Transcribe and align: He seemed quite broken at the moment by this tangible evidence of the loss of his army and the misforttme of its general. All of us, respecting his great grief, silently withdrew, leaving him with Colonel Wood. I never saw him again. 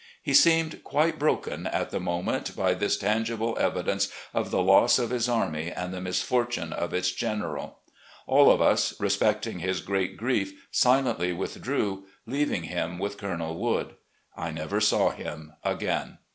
He 0.23 0.33
seemed 0.33 0.83
quite 0.83 1.19
broken 1.19 1.67
at 1.67 1.91
the 1.91 1.99
moment 1.99 2.55
by 2.55 2.73
this 2.73 2.97
tangible 2.97 3.55
evidence 3.59 4.11
of 4.33 4.49
the 4.49 4.63
loss 4.63 4.97
of 4.97 5.11
his 5.11 5.29
army 5.29 5.71
and 5.71 5.93
the 5.93 5.99
misforttme 5.99 6.73
of 6.73 6.91
its 6.91 7.11
general. 7.11 7.77
All 8.25 8.49
of 8.49 8.61
us, 8.63 8.95
respecting 8.99 9.59
his 9.59 9.79
great 9.79 10.17
grief, 10.17 10.65
silently 10.71 11.33
withdrew, 11.33 12.05
leaving 12.25 12.63
him 12.63 12.97
with 12.97 13.19
Colonel 13.19 13.59
Wood. 13.59 13.93
I 14.35 14.49
never 14.49 14.81
saw 14.81 15.11
him 15.11 15.53
again. 15.63 16.17